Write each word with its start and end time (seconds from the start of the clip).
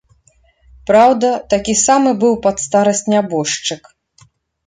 Праўда, 0.89 1.29
такі 1.53 1.75
самы 1.81 2.11
быў 2.23 2.33
пад 2.45 2.57
старасць 2.65 3.05
нябожчык. 3.13 3.83